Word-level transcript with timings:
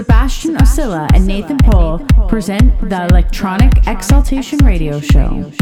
Sebastian 0.00 0.56
Oscilla 0.56 1.06
and 1.12 1.26
Nathan 1.26 1.58
Pohl 1.58 1.98
present 2.26 2.72
the 2.80 3.06
Electronic 3.10 3.86
Exultation 3.86 4.58
Radio 4.64 4.98
Show. 4.98 5.52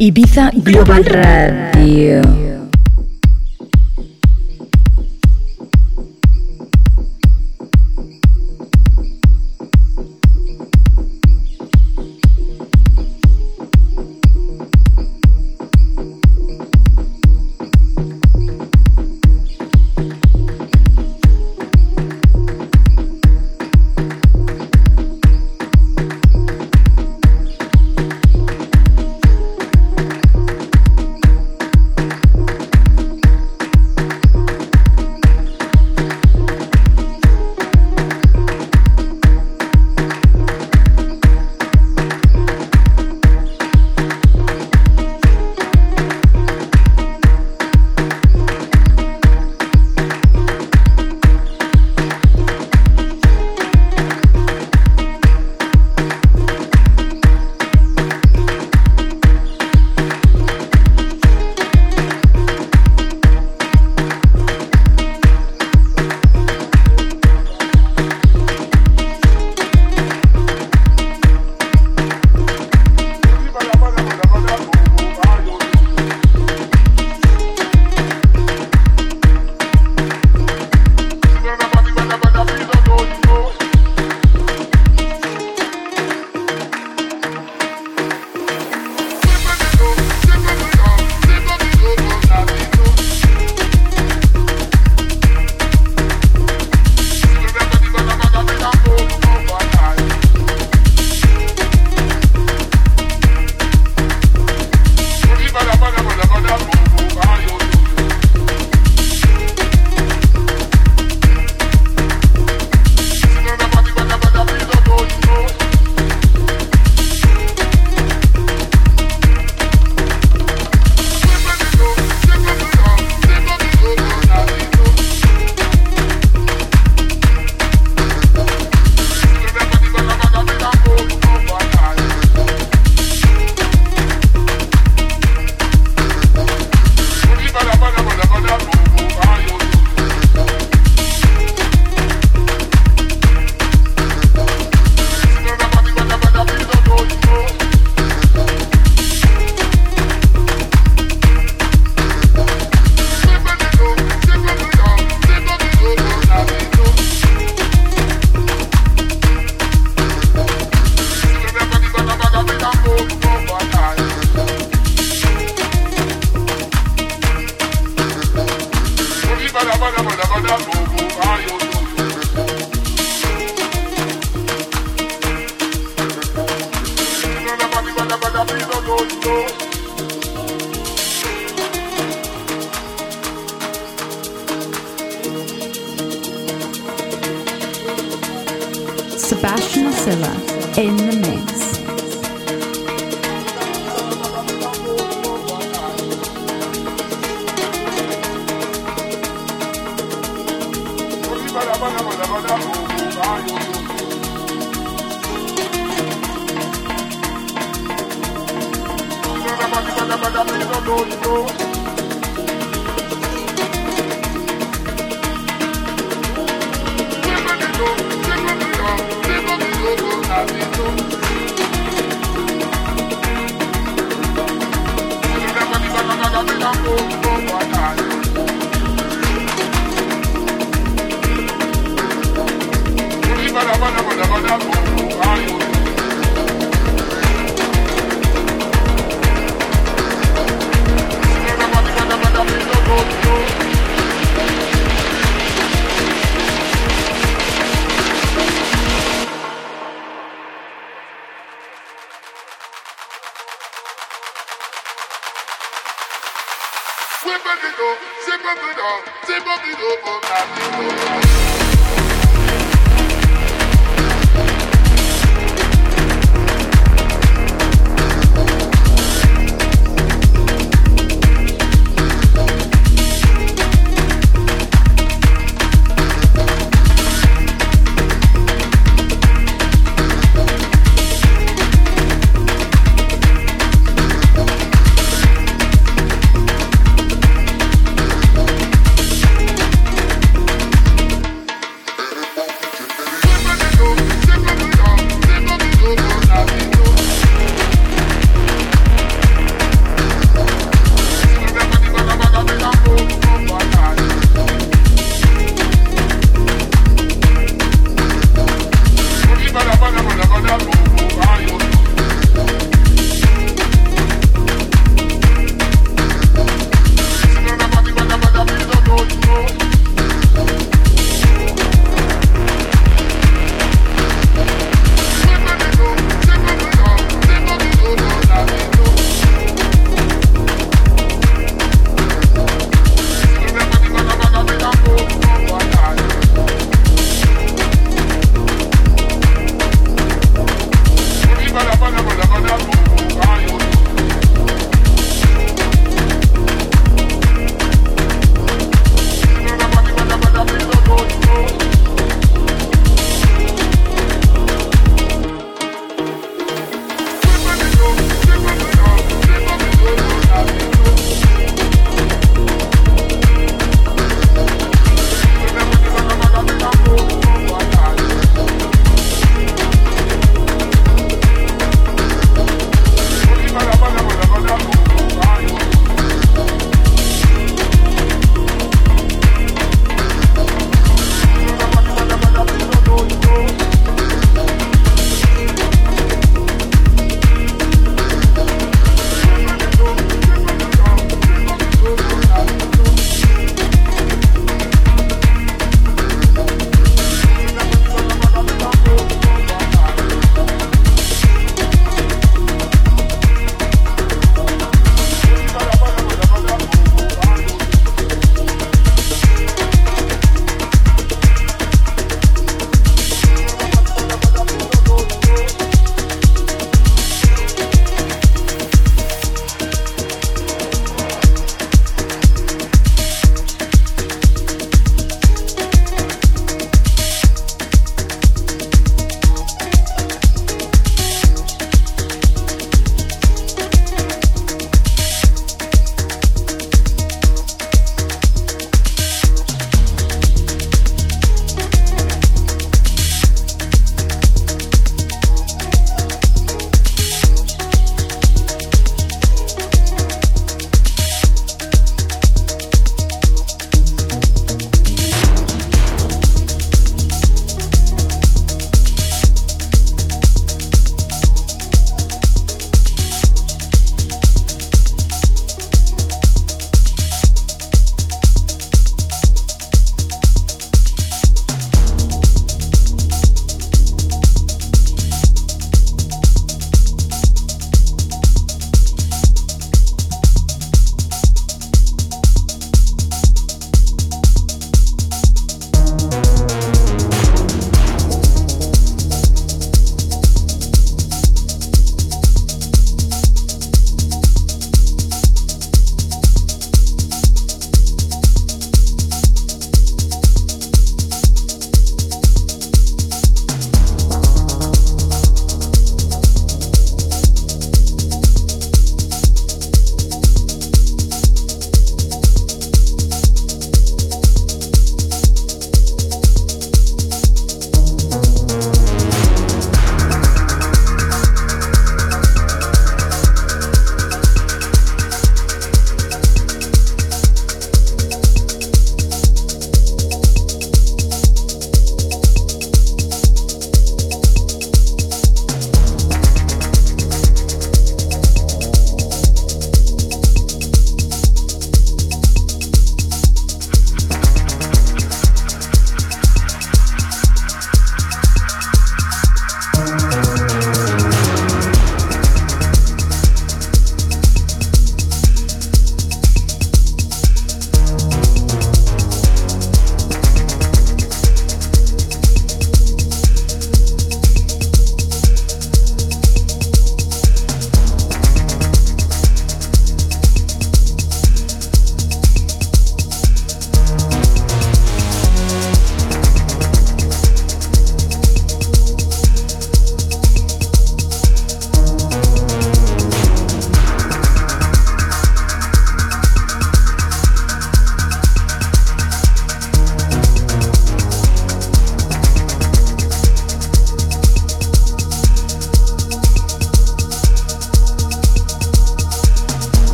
Ibiza 0.00 0.50
Global 0.64 1.04
Radio. 1.04 2.43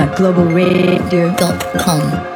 ibizaglobalradio.com. 0.00 2.29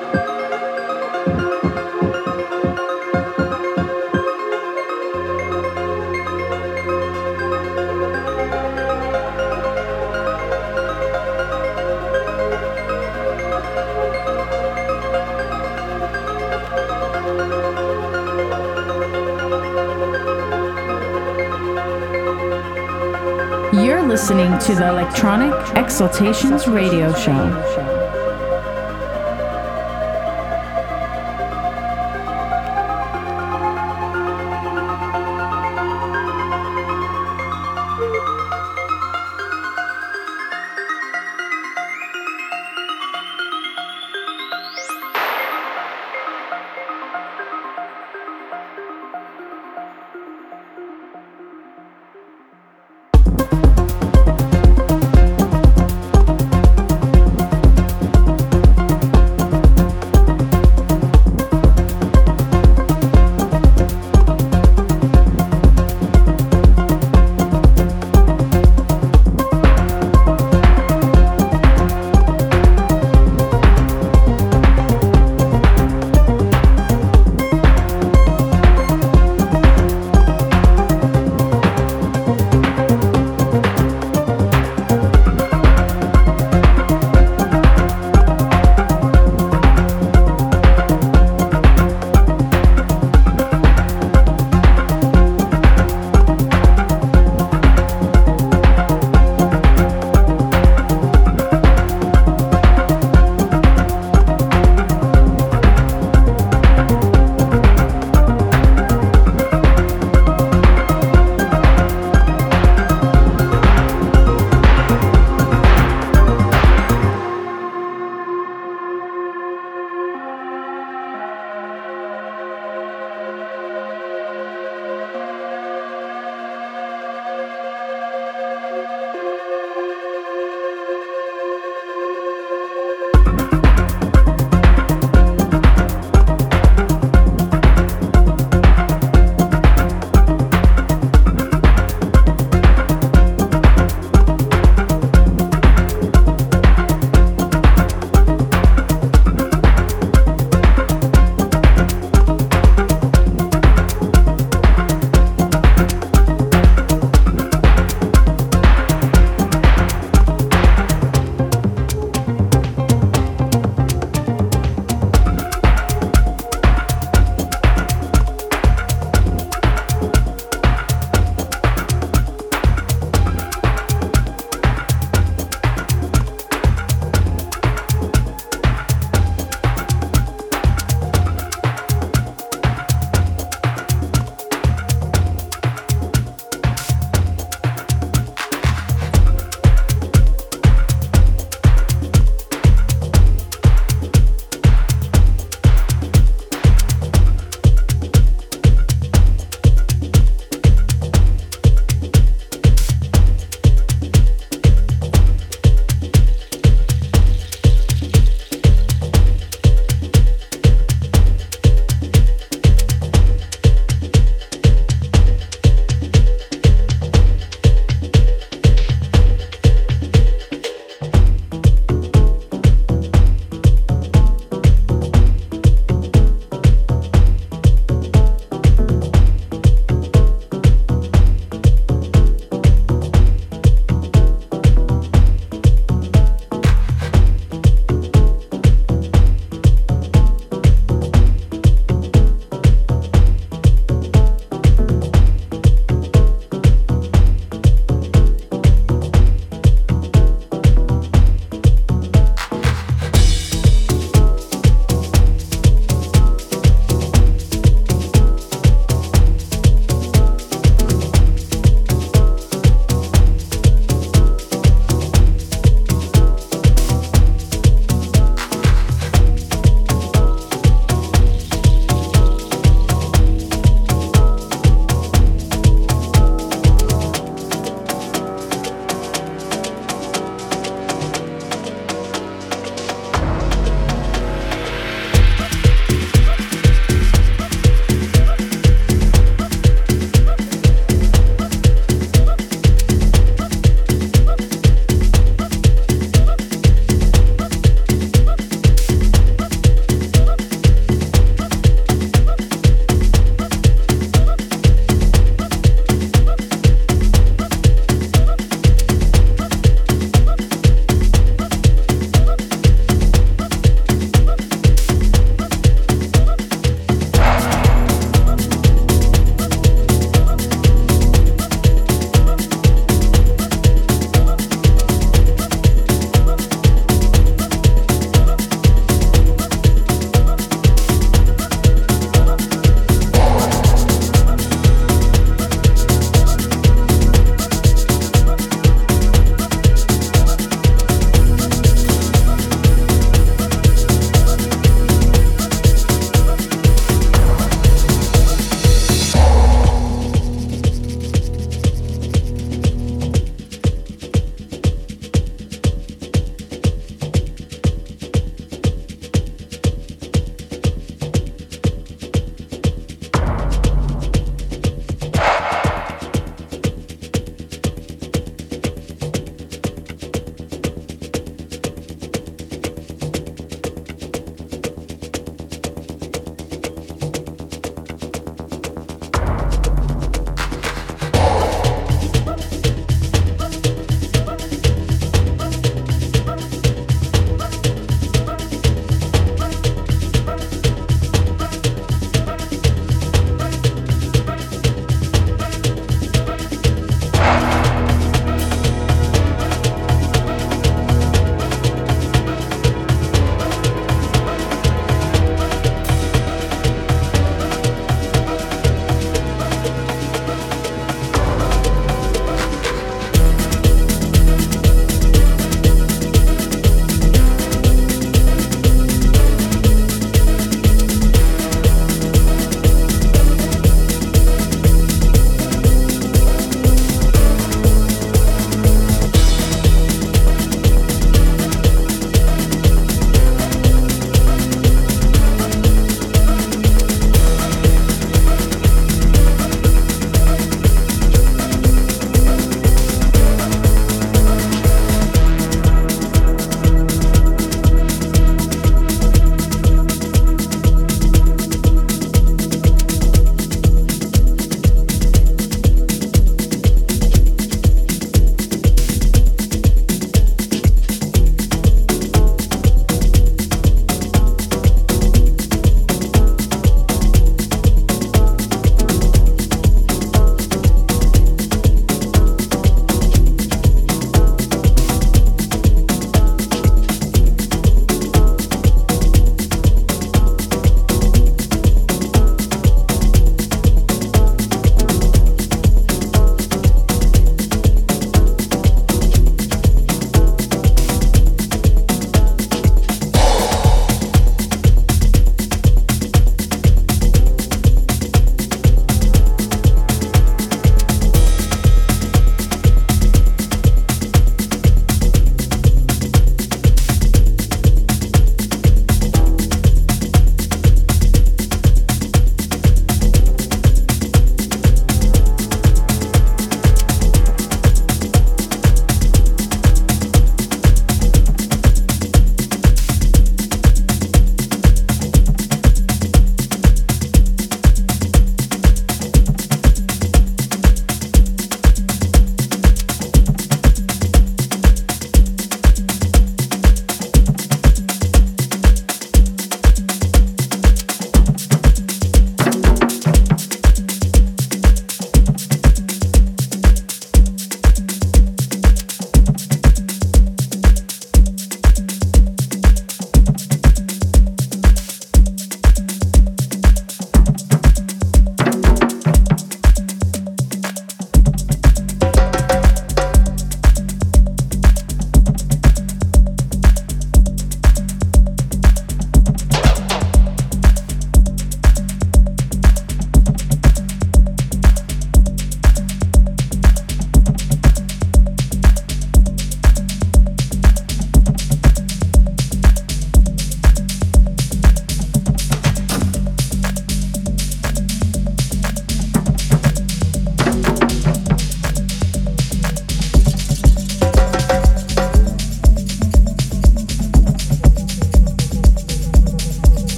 Electronic 25.05 25.53
Exultations 25.77 26.67
Radio 26.67 27.13
Show. 27.13 27.94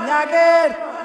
moñaker 0.00 0.97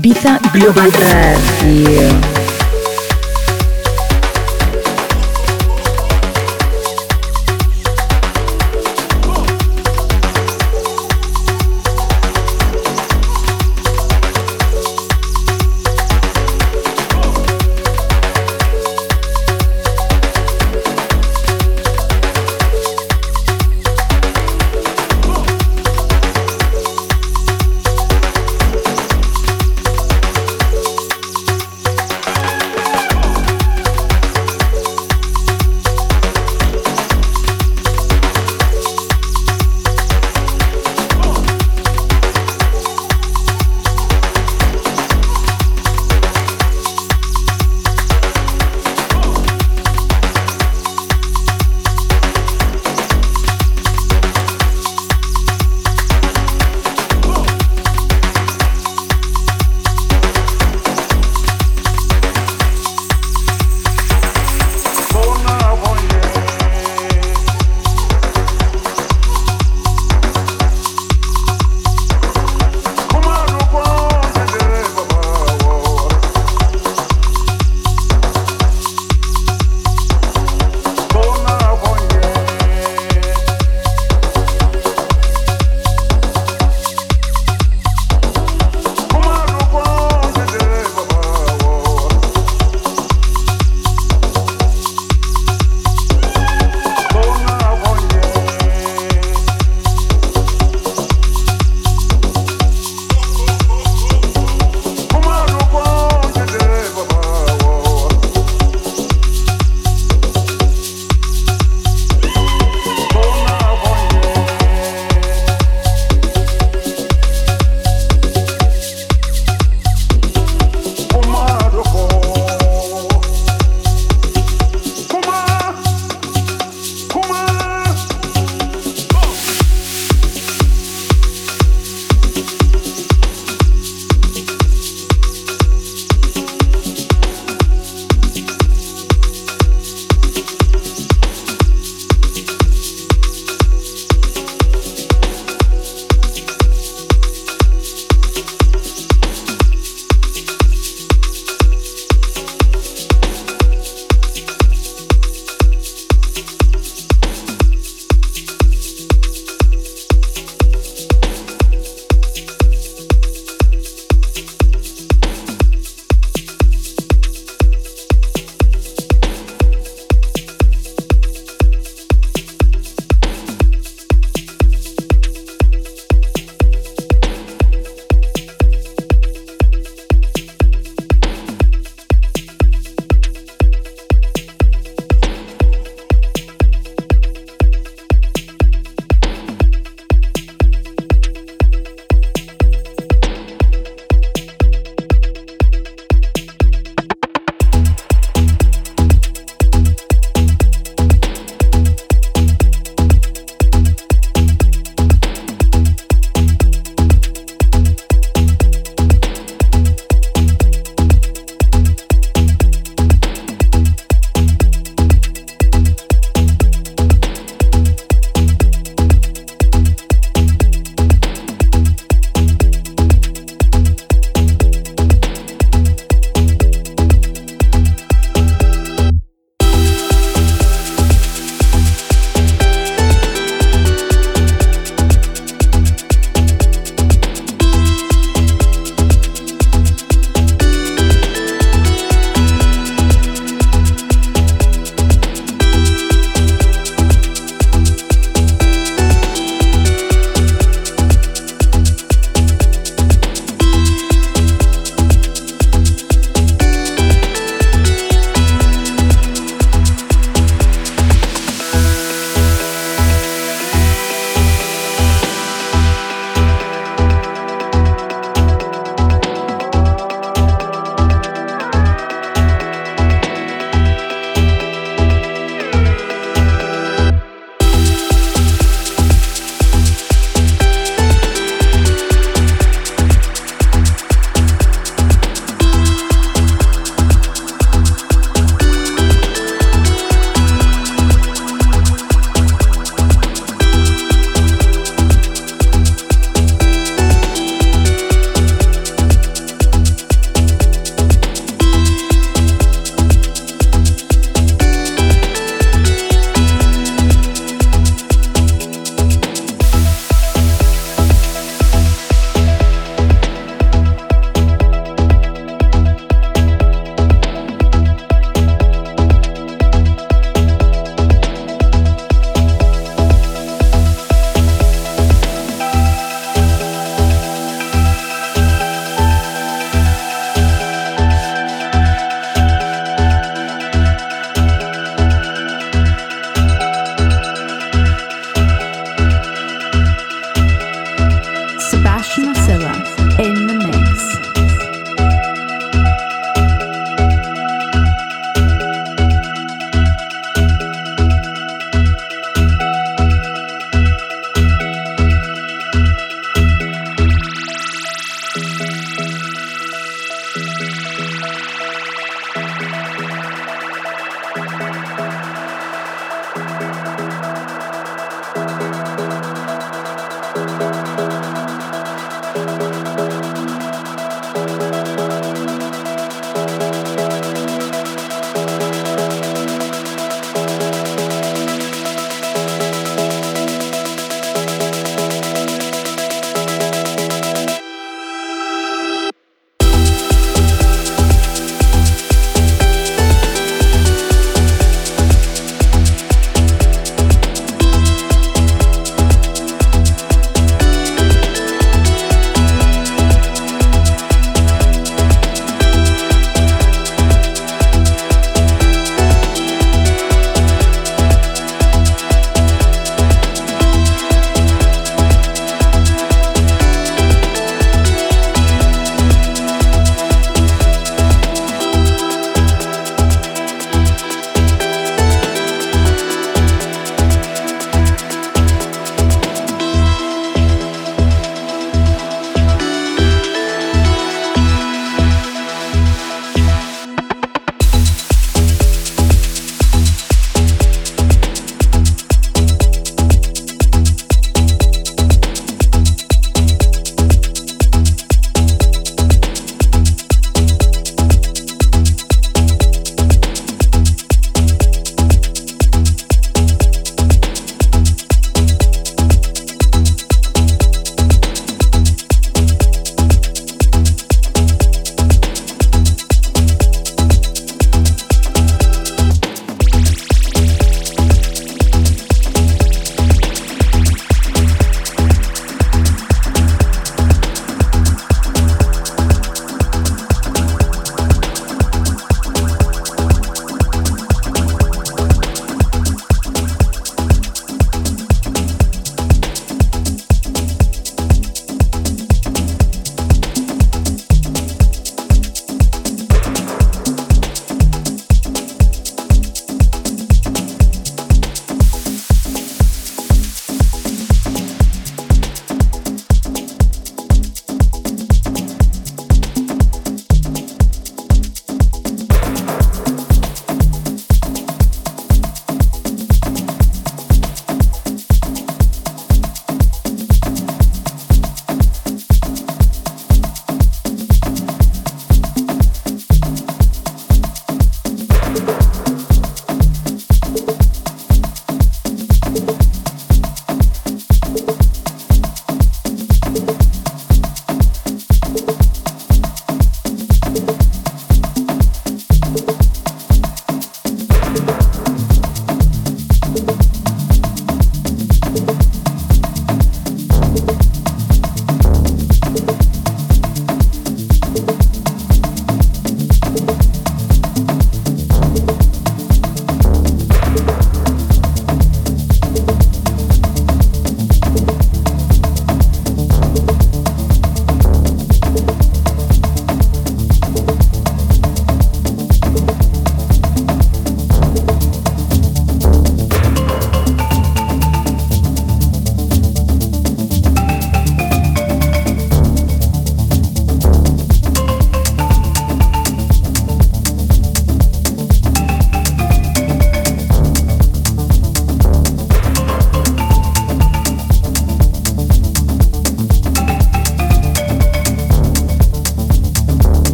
Ibiza 0.00 0.40
Global 0.54 0.90
Radio. 0.90 2.39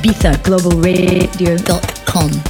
ibizaglobalradio.com. 0.00 2.49